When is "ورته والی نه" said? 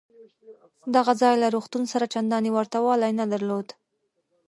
2.53-3.25